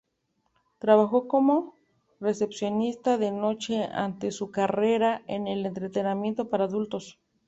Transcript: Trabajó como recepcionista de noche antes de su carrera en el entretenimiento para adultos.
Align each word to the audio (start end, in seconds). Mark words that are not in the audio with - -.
Trabajó 0.79 1.27
como 1.27 1.75
recepcionista 2.19 3.19
de 3.19 3.29
noche 3.31 3.83
antes 3.83 4.29
de 4.33 4.35
su 4.35 4.49
carrera 4.49 5.21
en 5.27 5.45
el 5.45 5.63
entretenimiento 5.67 6.49
para 6.49 6.63
adultos. 6.63 7.19